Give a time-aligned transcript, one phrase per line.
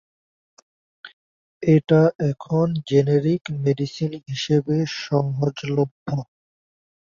[1.63, 2.01] এটা
[2.29, 6.07] এখন generic medicine হিসেবে সহজলভ্য।